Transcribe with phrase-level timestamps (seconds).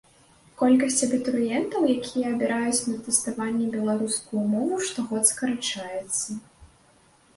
[0.61, 6.41] Колькасць абітурыентаў, якія абіраюць на тэставанні беларускую мову, штогод скарачаецца.